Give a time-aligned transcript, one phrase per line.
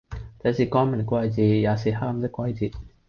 [0.39, 1.11] 這是光明的季
[1.43, 2.73] 節，也是黑暗的季節，